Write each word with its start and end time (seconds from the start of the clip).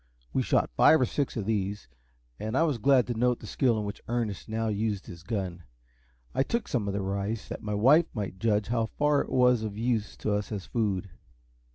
We 0.33 0.41
shot 0.41 0.71
five 0.75 0.99
or 0.99 1.05
six 1.05 1.37
of 1.37 1.45
these, 1.45 1.87
and 2.39 2.57
I 2.57 2.63
was 2.63 2.79
glad 2.79 3.05
to 3.05 3.13
note 3.13 3.39
the 3.39 3.45
skill 3.45 3.75
with 3.75 3.85
which 3.85 4.01
Ernest 4.07 4.49
now 4.49 4.67
used 4.67 5.05
his 5.05 5.21
gun. 5.21 5.61
I 6.33 6.41
took 6.41 6.67
some 6.67 6.87
of 6.87 6.95
the 6.95 7.03
rice, 7.03 7.47
that 7.49 7.61
my 7.61 7.75
wife 7.75 8.07
might 8.15 8.39
judge 8.39 8.69
how 8.69 8.87
far 8.87 9.21
it 9.21 9.29
was 9.29 9.61
of 9.61 9.77
use 9.77 10.17
to 10.17 10.33
us 10.33 10.51
as 10.51 10.65
food. 10.65 11.11